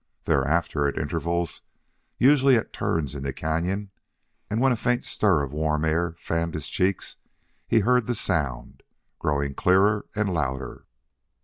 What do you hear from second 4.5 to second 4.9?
when a